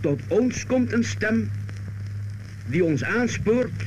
[0.00, 1.50] Tot ons komt een stem
[2.66, 3.82] die ons aanspoort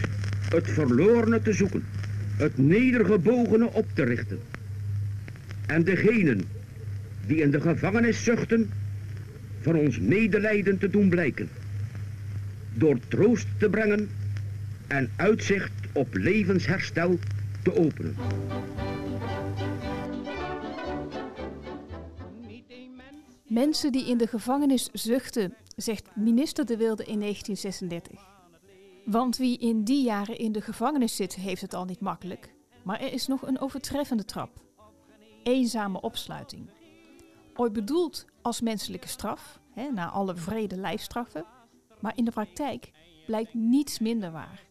[0.50, 1.86] het verlorene te zoeken,
[2.38, 4.39] het nedergebogene op te richten.
[5.66, 6.42] En degenen
[7.25, 8.70] die in de gevangenis zuchten,
[9.61, 11.50] van ons medelijden te doen blijken.
[12.73, 14.09] Door troost te brengen
[14.88, 17.20] en uitzicht op levensherstel
[17.62, 18.16] te openen.
[23.48, 28.30] Mensen die in de gevangenis zuchten, zegt minister De Wilde in 1936.
[29.05, 32.53] Want wie in die jaren in de gevangenis zit, heeft het al niet makkelijk.
[32.84, 34.49] Maar er is nog een overtreffende trap.
[35.44, 36.70] Eenzame opsluiting.
[37.55, 41.45] Ooit bedoeld als menselijke straf, hè, na alle vrede lijfstraffen,
[42.00, 42.91] maar in de praktijk
[43.25, 44.66] blijkt niets minder waar.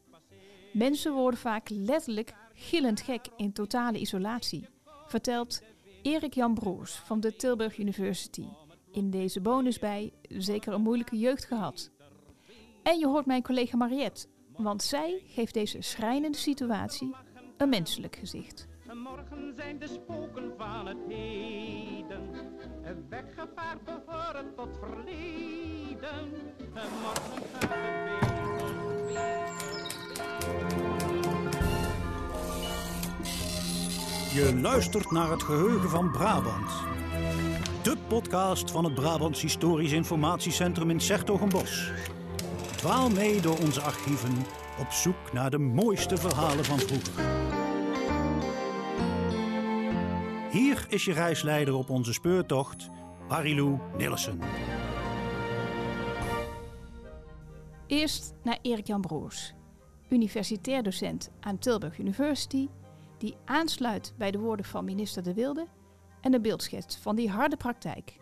[0.72, 4.68] Mensen worden vaak letterlijk gillend gek in totale isolatie,
[5.06, 5.62] vertelt
[6.02, 8.46] Erik Jan Broers van de Tilburg University.
[8.92, 11.90] In deze bonus bij zeker een moeilijke jeugd gehad.
[12.82, 17.14] En je hoort mijn collega Mariette, want zij geeft deze schrijnende situatie
[17.56, 18.68] een menselijk gezicht.
[18.94, 22.30] Morgen zijn de spoken van het heden,
[23.08, 26.30] weggevaard behoren tot verleden.
[26.74, 28.20] Morgen gaat het
[34.32, 36.70] Je luistert naar het geheugen van Brabant.
[37.82, 41.90] De podcast van het Brabants Historisch Informatiecentrum in Sertogenbos.
[42.76, 44.32] Dwaal mee door onze archieven
[44.78, 47.12] op zoek naar de mooiste verhalen van vroeger.
[50.50, 52.90] Hier is je reisleider op onze speurtocht,
[53.28, 54.40] Marilou Nilsen.
[57.86, 59.54] Eerst naar Erik Jan Broers,
[60.08, 62.68] universitair docent aan Tilburg University,
[63.18, 65.66] die aansluit bij de woorden van minister De Wilde
[66.20, 68.18] en een beeldschets van die harde praktijk.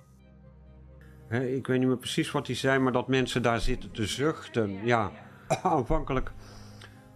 [1.30, 4.86] ik weet niet meer precies wat hij zei, maar dat mensen daar zitten te zuchten.
[4.86, 5.10] Ja,
[5.62, 6.32] aanvankelijk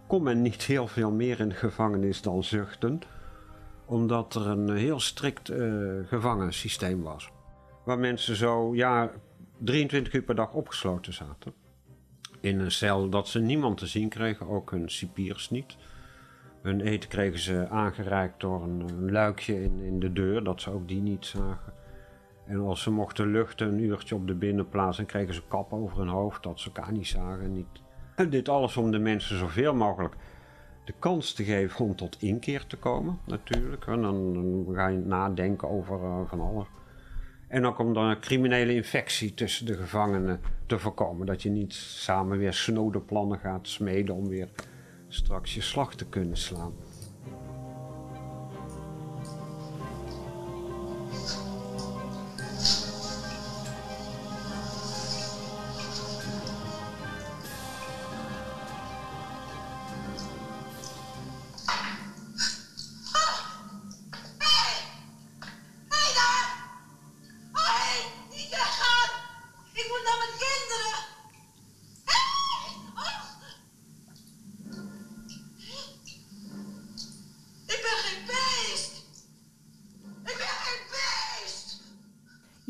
[0.07, 3.01] kon men niet heel veel meer in de gevangenis dan zuchten,
[3.85, 7.29] omdat er een heel strikt uh, gevangensysteem was.
[7.85, 9.11] Waar mensen zo, ja,
[9.57, 11.53] 23 uur per dag opgesloten zaten.
[12.39, 15.75] In een cel dat ze niemand te zien kregen, ook hun cipiers niet.
[16.63, 20.87] Hun eten kregen ze aangereikt door een, luikje in, in de deur, dat ze ook
[20.87, 21.73] die niet zagen.
[22.45, 25.97] En als ze mochten luchten een uurtje op de binnenplaats, dan kregen ze kap over
[25.97, 27.53] hun hoofd, dat ze elkaar niet zagen.
[27.53, 27.81] Niet.
[28.29, 30.15] Dit alles om de mensen zoveel mogelijk
[30.85, 33.87] de kans te geven om tot inkeer te komen, natuurlijk.
[33.87, 36.67] En dan, dan ga je nadenken over uh, van alles.
[37.47, 41.25] En dan komt er een criminele infectie tussen de gevangenen te voorkomen.
[41.25, 44.49] Dat je niet samen weer snode plannen gaat smeden om weer
[45.13, 46.73] straks je slag te kunnen slaan.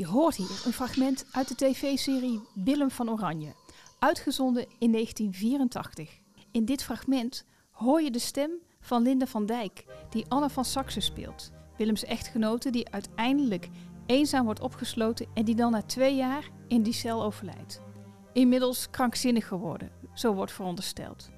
[0.03, 3.53] Je hoort hier een fragment uit de tv-serie Willem van Oranje,
[3.99, 6.19] uitgezonden in 1984.
[6.51, 10.99] In dit fragment hoor je de stem van Linda van Dijk, die Anne van Saxe
[10.99, 11.51] speelt.
[11.77, 13.69] Willems echtgenote die uiteindelijk
[14.05, 17.81] eenzaam wordt opgesloten en die dan na twee jaar in die cel overlijdt.
[18.33, 21.29] Inmiddels krankzinnig geworden, zo wordt verondersteld.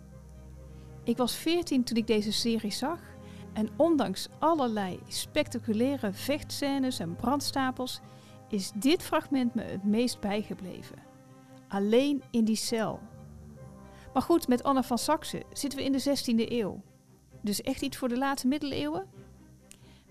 [1.04, 3.00] Ik was 14 toen ik deze serie zag
[3.54, 8.02] en ondanks allerlei spectaculaire vechtscènes en brandstapels
[8.48, 10.98] is dit fragment me het meest bijgebleven.
[11.68, 13.00] Alleen in die cel.
[14.14, 16.82] Maar goed, met Anne van Saxe zitten we in de 16e eeuw.
[17.42, 19.08] Dus echt iets voor de late middeleeuwen?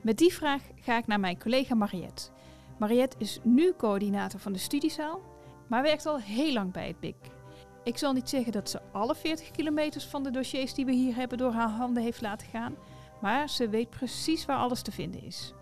[0.01, 2.31] Met die vraag ga ik naar mijn collega Mariette.
[2.79, 5.21] Mariette is nu coördinator van de studiezaal,
[5.69, 7.17] maar werkt al heel lang bij het BIC.
[7.85, 11.15] Ik zal niet zeggen dat ze alle 40 kilometers van de dossiers die we hier
[11.15, 12.77] hebben door haar handen heeft laten gaan,
[13.21, 15.55] maar ze weet precies waar alles te vinden is.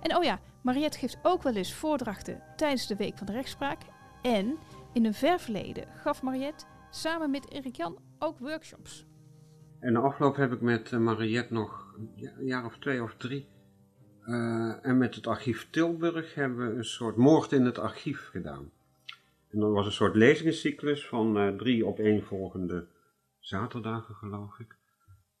[0.00, 3.78] En oh ja, Mariette geeft ook wel eens voordrachten tijdens de Week van de Rechtspraak.
[4.22, 4.58] En
[4.92, 9.06] in een ver verleden gaf Mariette samen met Erik Jan ook workshops.
[9.80, 13.48] En de afloop heb ik met eh, Mariette nog een jaar of twee of drie.
[14.24, 18.70] Uh, en met het archief Tilburg hebben we een soort moord in het archief gedaan.
[19.50, 22.86] En dat was een soort lezingencyclus van uh, drie opeenvolgende
[23.38, 24.76] zaterdagen, geloof ik.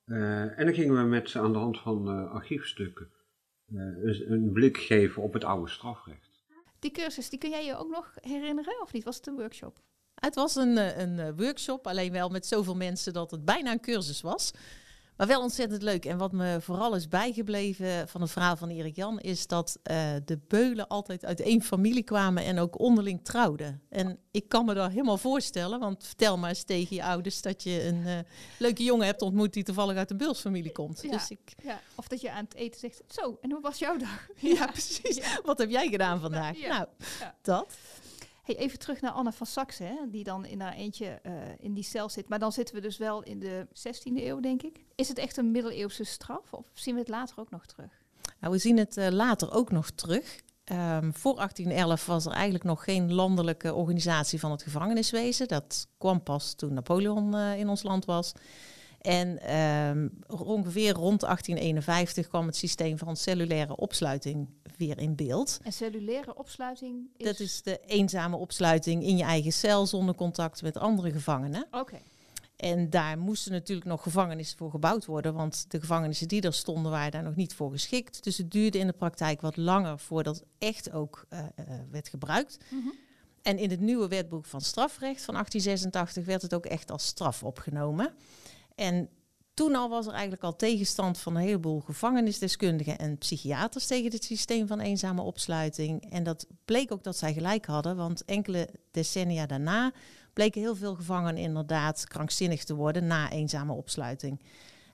[0.04, 3.10] En dan gingen we met ze aan de hand van archiefstukken
[3.72, 6.44] een blik geven op het oude strafrecht.
[6.78, 9.04] Die cursus, die kun jij je ook nog herinneren of niet?
[9.04, 9.78] Was het een workshop?
[10.14, 13.72] Het was een, eh, een eh, workshop, alleen wel met zoveel mensen dat het bijna
[13.72, 14.52] een cursus was.
[15.16, 16.04] Maar wel ontzettend leuk.
[16.04, 19.96] En wat me vooral is bijgebleven van het verhaal van Erik Jan, is dat uh,
[20.24, 23.82] de beulen altijd uit één familie kwamen en ook onderling trouwden.
[23.88, 27.62] En ik kan me dat helemaal voorstellen, want vertel maar eens tegen je ouders dat
[27.62, 28.18] je een uh,
[28.58, 31.02] leuke jongen hebt ontmoet die toevallig uit de beulsfamilie komt.
[31.02, 31.54] Ja, dus ik...
[31.62, 31.80] ja.
[31.94, 34.28] Of dat je aan het eten zegt, zo, en hoe was jouw dag?
[34.36, 35.20] Ja, precies.
[35.44, 36.58] Wat heb jij gedaan vandaag?
[36.58, 36.86] Nou,
[37.42, 37.66] dat.
[38.46, 41.74] Hey, even terug naar Anne van Saxe, hè, die dan in haar eentje uh, in
[41.74, 42.28] die cel zit.
[42.28, 44.84] Maar dan zitten we dus wel in de 16e eeuw, denk ik.
[44.94, 47.90] Is het echt een middeleeuwse straf of zien we het later ook nog terug?
[48.40, 50.40] Nou, we zien het uh, later ook nog terug.
[50.72, 55.48] Um, voor 1811 was er eigenlijk nog geen landelijke organisatie van het gevangeniswezen.
[55.48, 58.32] Dat kwam pas toen Napoleon uh, in ons land was.
[59.00, 65.58] En um, ongeveer rond 1851 kwam het systeem van cellulaire opsluiting weer in beeld.
[65.62, 67.26] En cellulaire opsluiting is...
[67.26, 71.66] Dat is de eenzame opsluiting in je eigen cel zonder contact met andere gevangenen.
[71.66, 71.78] Oké.
[71.78, 72.02] Okay.
[72.56, 76.92] En daar moesten natuurlijk nog gevangenissen voor gebouwd worden, want de gevangenissen die er stonden
[76.92, 78.24] waren daar nog niet voor geschikt.
[78.24, 82.58] Dus het duurde in de praktijk wat langer voordat echt ook uh, uh, werd gebruikt.
[82.68, 82.92] Mm -hmm.
[83.42, 87.42] En in het nieuwe wetboek van strafrecht van 1886 werd het ook echt als straf
[87.42, 88.14] opgenomen.
[88.74, 89.08] En
[89.56, 94.24] toen al was er eigenlijk al tegenstand van een heleboel gevangenisdeskundigen en psychiaters tegen het
[94.24, 96.10] systeem van eenzame opsluiting.
[96.10, 99.92] En dat bleek ook dat zij gelijk hadden, want enkele decennia daarna
[100.32, 104.40] bleken heel veel gevangenen inderdaad krankzinnig te worden na eenzame opsluiting.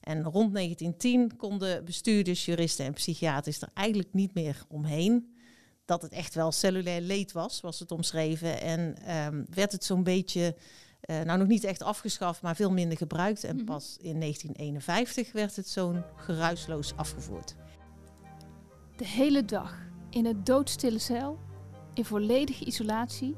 [0.00, 5.34] En rond 1910 konden bestuurders, juristen en psychiaters er eigenlijk niet meer omheen.
[5.84, 8.60] Dat het echt wel cellulair leed was, was het omschreven.
[8.60, 8.80] En
[9.16, 10.56] um, werd het zo'n beetje
[11.10, 13.44] uh, nou, nog niet echt afgeschaft, maar veel minder gebruikt.
[13.44, 13.64] En Mhm.
[13.64, 17.56] pas in 1951 werd het zo'n geruisloos afgevoerd.
[18.96, 19.76] De hele dag
[20.10, 21.38] in een doodstille cel,
[21.94, 23.36] in volledige isolatie.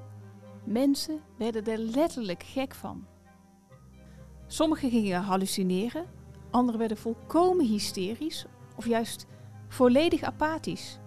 [0.65, 3.07] Mensen werden er letterlijk gek van.
[4.47, 6.07] Sommigen gingen hallucineren,
[6.51, 8.47] anderen werden volkomen hysterisch
[8.77, 9.27] of juist
[9.69, 10.99] volledig apathisch.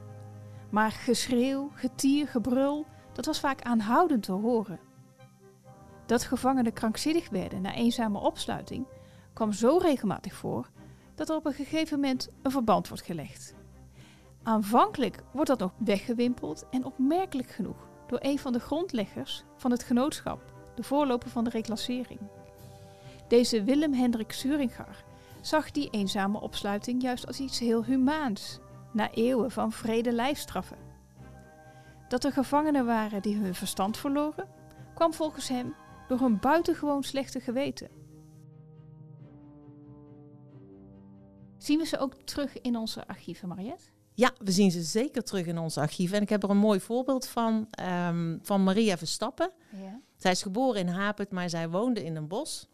[0.69, 4.80] Maar geschreeuw, getier, gebrul, dat was vaak aanhoudend te horen.
[6.07, 8.86] Dat gevangenen krankzinnig werden na eenzame opsluiting
[9.33, 10.69] kwam zo regelmatig voor
[11.15, 13.56] dat er op een gegeven moment een verband wordt gelegd.
[14.44, 19.83] Aanvankelijk wordt dat nog weggewimpeld en opmerkelijk genoeg door een van de grondleggers van het
[19.83, 22.19] genootschap, de voorloper van de reclassering.
[23.27, 25.03] Deze Willem Hendrik Suringar
[25.42, 28.60] zag die eenzame opsluiting juist als iets heel humaans,
[28.92, 30.77] na eeuwen van vrede lijfstraffen.
[32.07, 34.48] Dat er gevangenen waren die hun verstand verloren,
[34.94, 35.75] kwam volgens hem
[36.07, 37.89] door een buitengewoon slechte geweten.
[41.57, 43.83] Zien we ze ook terug in onze archieven, Mariette?
[44.13, 46.12] Ja, we zien ze zeker terug in ons archief.
[46.12, 47.68] En ik heb er een mooi voorbeeld van,
[48.07, 49.51] um, van Maria Verstappen.
[49.71, 50.01] Ja.
[50.15, 52.68] Zij is geboren in Hapert, maar zij woonde in een bos.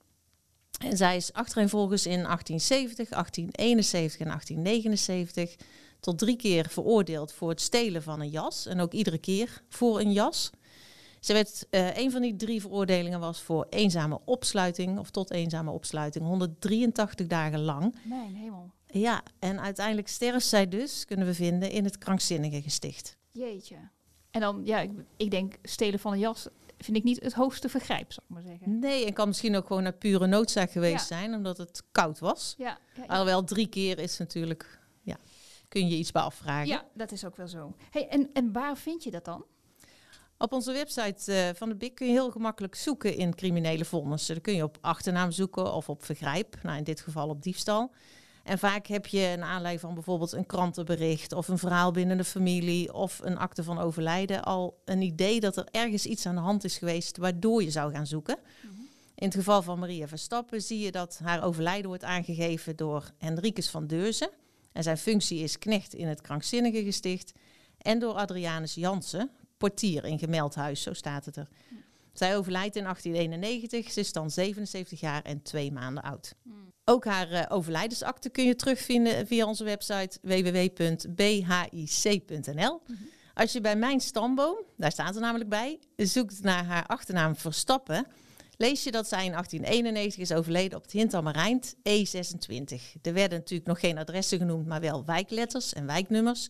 [0.80, 5.56] En zij is achtereenvolgens in 1870, 1871 en 1879
[6.00, 8.66] tot drie keer veroordeeld voor het stelen van een jas.
[8.66, 10.50] En ook iedere keer voor een jas.
[11.24, 15.72] Ze werd, uh, een van die drie veroordelingen was voor eenzame opsluiting, of tot eenzame
[15.72, 17.96] opsluiting, 183 dagen lang.
[18.04, 18.72] Mijn hemel.
[18.88, 23.18] Ja, en uiteindelijk sterft zij dus, kunnen we vinden, in het krankzinnige gesticht.
[23.32, 23.76] Jeetje.
[24.32, 26.48] En dan, ja, ik, ik denk stelen van een jas
[26.78, 28.80] vind ik niet het hoogste vergrijp, zou ik maar zeggen.
[28.80, 31.18] Nee, en kan misschien ook gewoon naar pure noodzaak geweest Ja.
[31.18, 32.56] zijn, omdat het koud was.
[32.58, 33.06] Ja, ja, ja.
[33.06, 35.18] Alhoewel drie keer is natuurlijk, ja,
[35.68, 36.68] kun je iets bij afvragen.
[36.68, 37.74] ja dat is ook wel zo.
[37.90, 39.46] Hey, en, en waar vind je dat dan?
[40.38, 44.34] Op onze website eh, van de BIC kun je heel gemakkelijk zoeken in criminele vonnissen.
[44.34, 47.92] Dan kun je op achternaam zoeken of op vergrijp, nou in dit geval op diefstal.
[48.44, 52.24] En vaak heb je een aanleiding van bijvoorbeeld een krantenbericht of een verhaal binnen de
[52.24, 56.42] familie of een akte van overlijden al een idee dat er ergens iets aan de
[56.42, 58.38] hand is geweest waardoor je zou gaan zoeken.
[59.16, 63.70] In het geval van Maria Verstappen zie je dat haar overlijden wordt aangegeven door Henricus
[63.70, 64.30] van Deurzen.
[64.72, 67.32] En zijn functie is knecht in het krankzinnige gesticht.
[67.78, 69.30] En door Adrianus Jansen,
[69.68, 71.48] portier in gemeld huis, zo staat het er.
[72.14, 76.36] Zij overlijdt in 1891, ze is dan 77 jaar en twee maanden oud.
[76.86, 81.12] Ook haar eh, overlijdensakte kun je terugvinden via onze website www.bhic.nl.
[83.34, 88.08] Als je bij mijn stamboom, daar staat er namelijk bij, zoekt naar haar achternaam Verstappen,
[88.58, 91.82] lees je dat zij in 1891 is overleden op het Hintermarijnd E26.
[93.02, 96.50] Er werden natuurlijk nog geen adressen genoemd, maar wel wijkletters en wijknummers.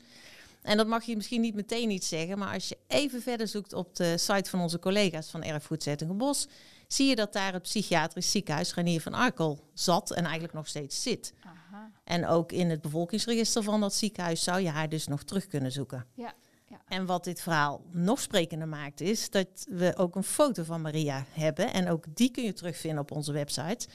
[0.63, 3.74] En dat mag je misschien niet meteen iets zeggen, maar als je even verder zoekt
[3.74, 6.48] op de site van onze collega's van Erfgoed Zettingenbos,
[6.88, 11.01] zie je dat daar het psychiatrisch ziekenhuis Renier van Arkel zat en eigenlijk nog steeds
[11.01, 11.34] zit.
[11.43, 11.91] Aha.
[12.03, 15.72] En ook in het bevolkingsregister van dat ziekenhuis zou je haar dus nog terug kunnen
[15.72, 16.05] zoeken.
[16.13, 16.34] Ja,
[16.70, 16.82] ja.
[16.88, 21.25] En wat dit verhaal nog sprekender maakt, is dat we ook een foto van Maria
[21.29, 21.74] hebben.
[21.74, 23.88] En ook die kun je terugvinden op onze website.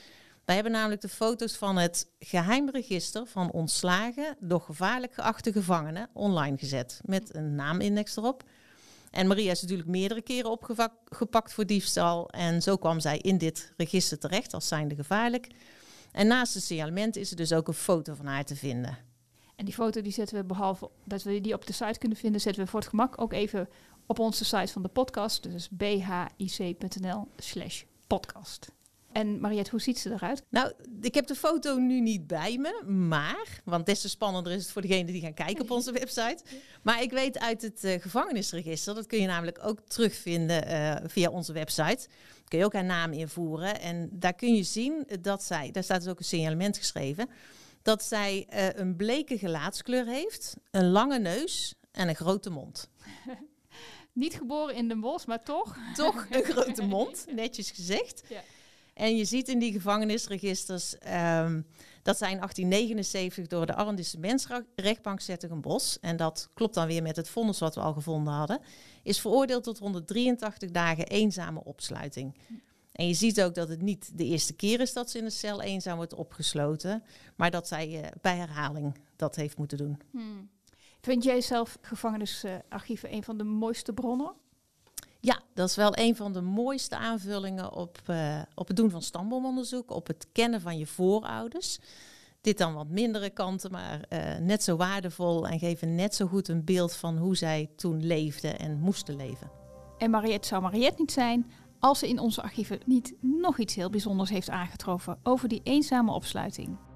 [0.48, 6.58] Wij hebben namelijk de foto's van het geheimregister van ontslagen door gevaarlijk geachte gevangenen online
[6.58, 7.00] gezet.
[7.04, 8.42] Met een naamindex erop.
[9.10, 12.30] En Maria is natuurlijk meerdere keren opgepakt voor diefstal.
[12.30, 15.46] En zo kwam zij in dit register terecht als zijnde gevaarlijk.
[16.12, 18.98] En naast het signalement is er dus ook een foto van haar te vinden.
[19.56, 22.40] En die foto die zetten we, behalve dat we die op de site kunnen vinden,
[22.40, 23.68] zetten we voor het gemak ook even
[24.06, 25.42] op onze site van de podcast.
[25.42, 28.76] Dus bhic.nl slash podcast.
[29.18, 30.42] En Mariette, hoe ziet ze eruit?
[30.48, 34.62] Nou, ik heb de foto nu niet bij me, maar, want des te spannender is
[34.62, 36.38] het voor degenen die gaan kijken op onze website.
[36.82, 41.30] Maar ik weet uit het uh, gevangenisregister, dat kun je namelijk ook terugvinden uh, via
[41.30, 42.08] onze website.
[42.48, 46.00] Kun je ook haar naam invoeren en daar kun je zien dat zij, daar staat
[46.00, 47.28] dus ook een signalement geschreven,
[47.82, 52.88] dat zij uh, een bleke gelaatskleur heeft, een lange neus en een grote mond.
[54.12, 55.76] Niet geboren in de bos, maar toch?
[55.94, 58.22] Toch een grote mond, netjes gezegd.
[58.28, 58.40] Ja.
[58.98, 61.66] En je ziet in die gevangenisregisters um,
[62.02, 65.20] dat zij in 1879 door de arrondissementsrechtbank
[65.60, 68.60] Bos, en dat klopt dan weer met het vonnis wat we al gevonden hadden,
[69.02, 72.34] is veroordeeld tot 183 dagen eenzame opsluiting.
[72.92, 75.30] En je ziet ook dat het niet de eerste keer is dat ze in een
[75.30, 77.02] cel eenzaam wordt opgesloten,
[77.36, 80.00] maar dat zij uh, bij herhaling dat heeft moeten doen.
[80.10, 80.50] Hmm.
[81.00, 84.32] Vind jij zelf gevangenisarchieven een van de mooiste bronnen?
[85.20, 89.02] Ja, dat is wel een van de mooiste aanvullingen op, uh, op het doen van
[89.02, 91.78] stamboomonderzoek, op het kennen van je voorouders.
[92.40, 96.48] Dit dan wat mindere kanten, maar uh, net zo waardevol en geven net zo goed
[96.48, 99.50] een beeld van hoe zij toen leefden en moesten leven.
[99.98, 103.90] En Mariette zou Mariette niet zijn als ze in onze archieven niet nog iets heel
[103.90, 106.87] bijzonders heeft aangetroffen over die eenzame opsluiting.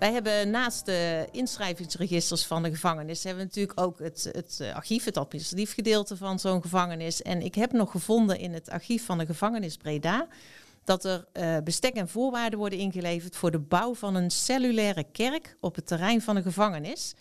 [0.00, 5.04] Wij hebben naast de inschrijvingsregisters van de gevangenis, hebben we natuurlijk ook het, het archief,
[5.04, 7.22] het administratief gedeelte van zo'n gevangenis.
[7.22, 10.28] En ik heb nog gevonden in het archief van de gevangenis Breda
[10.84, 15.56] dat er uh, bestek en voorwaarden worden ingeleverd voor de bouw van een cellulaire kerk
[15.60, 17.14] op het terrein van de gevangenis.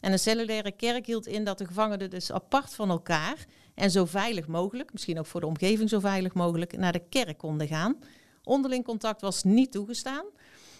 [0.00, 4.04] En een cellulaire kerk hield in dat de gevangenen dus apart van elkaar en zo
[4.04, 7.96] veilig mogelijk, misschien ook voor de omgeving zo veilig mogelijk, naar de kerk konden gaan.
[8.44, 10.24] Onderling contact was niet toegestaan.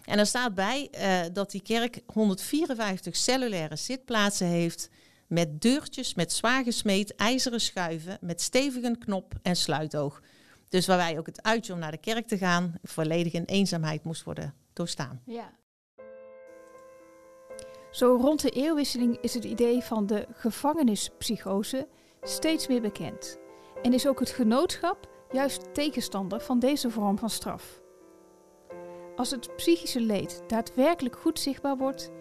[0.09, 4.89] En er staat bij uh, dat die kerk 154 cellulaire zitplaatsen heeft
[5.27, 10.23] met deurtjes met zwaar gesmeed ijzeren schuiven met stevige knop en sluitoog.
[10.69, 14.23] Dus waarbij ook het uitje om naar de kerk te gaan volledig in eenzaamheid moest
[14.23, 15.23] worden doorstaan.
[15.25, 15.53] Ja.
[17.91, 21.89] Zo rond de eeuwwisseling is het idee van de gevangenispsychose
[22.23, 23.39] steeds meer bekend.
[23.83, 27.81] En is ook het genootschap juist tegenstander van deze vorm van straf.
[29.19, 32.13] Als het psychische leed daadwerkelijk goed zichtbaar wordt,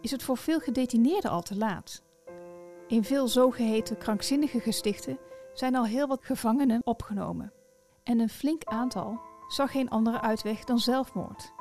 [0.00, 2.02] is het voor veel gedetineerden al te laat.
[2.86, 5.18] In veel zogeheten krankzinnige gestichten
[5.52, 7.52] zijn al heel wat gevangenen opgenomen.
[8.02, 11.52] En een flink aantal zag geen andere uitweg dan zelfmoord.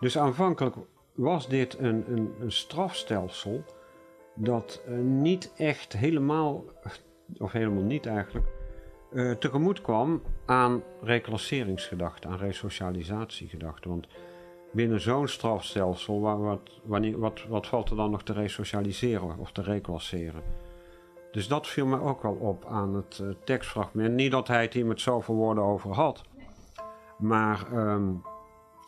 [0.00, 0.76] Dus aanvankelijk
[1.14, 3.64] was dit een, een, een strafstelsel
[4.34, 6.64] dat uh, niet echt helemaal,
[7.38, 8.46] of helemaal niet eigenlijk,
[9.12, 13.90] uh, tegemoet kwam aan reclasseringsgedachten, aan resocialisatiegedachten.
[13.90, 14.06] Want
[14.72, 19.62] binnen zo'n strafstelsel, wat, wanneer, wat, wat valt er dan nog te resocialiseren of te
[19.62, 20.42] reclasseren?
[21.32, 24.14] Dus dat viel me ook wel op aan het uh, tekstfragment.
[24.14, 26.22] Niet dat hij het hier met zoveel woorden over had,
[27.18, 28.22] maar um,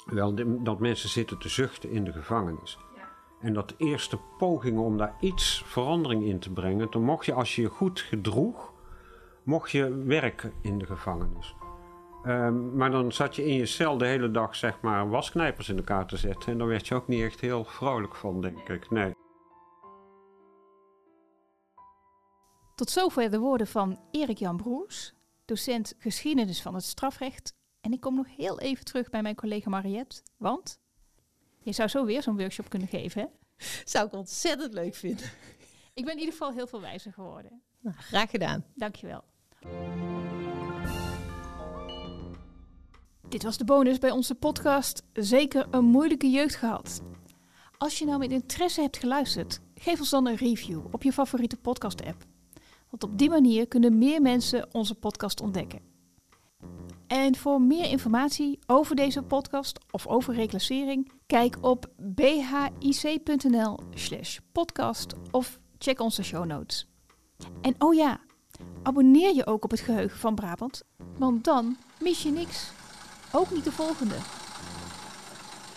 [0.05, 2.79] wel dat mensen zitten te zuchten in de gevangenis.
[3.41, 7.57] En dat eerste pogingen om daar iets verandering in te brengen, dan mocht je als
[7.57, 8.72] je je goed gedroeg,
[9.45, 11.55] mocht je werken in de gevangenis.
[12.27, 15.77] Um, maar dan zat je in je cel de hele dag zeg maar wasknijpers in
[15.77, 16.53] elkaar te zetten.
[16.53, 18.91] En daar werd je ook niet echt heel vrolijk van, denk ik.
[18.91, 19.15] Nee.
[22.75, 27.55] Tot zover de woorden van Erik Jan Broers, docent geschiedenis van het strafrecht.
[27.81, 30.81] En ik kom nog heel even terug bij mijn collega Mariette, want
[31.59, 33.27] je zou zo weer zo'n workshop kunnen geven, hè?
[33.85, 35.27] Zou ik ontzettend leuk vinden.
[35.95, 37.63] Ik ben in ieder geval heel veel wijzer geworden.
[37.81, 38.65] Nou, graag gedaan.
[38.75, 39.25] Dankjewel.
[43.29, 47.03] Dit was de bonus bij onze podcast Zeker een moeilijke jeugd gehad.
[47.79, 51.57] Als je nou met interesse hebt geluisterd, geef ons dan een review op je favoriete
[51.57, 52.25] podcast-app.
[52.91, 55.81] Want op die manier kunnen meer mensen onze podcast ontdekken.
[57.07, 65.59] En voor meer informatie over deze podcast of over reclassering, kijk op bhic.nl/slash podcast of
[65.79, 66.89] check onze show notes.
[67.61, 68.21] En oh ja,
[68.83, 70.83] abonneer je ook op het geheugen van Brabant,
[71.19, 72.71] want dan mis je niks.
[73.33, 74.15] Ook niet de volgende.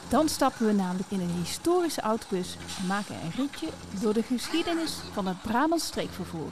[0.10, 3.68] Dan stappen we namelijk in een historische autobus en maken een ritje
[4.01, 6.51] door de geschiedenis van het Brabants streekvervoer.